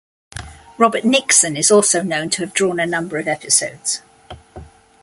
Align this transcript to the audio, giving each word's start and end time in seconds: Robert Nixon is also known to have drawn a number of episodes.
Robert 0.79 1.05
Nixon 1.05 1.55
is 1.55 1.69
also 1.69 2.01
known 2.01 2.31
to 2.31 2.41
have 2.41 2.55
drawn 2.55 2.79
a 2.79 2.87
number 2.87 3.19
of 3.19 3.27
episodes. 3.27 4.01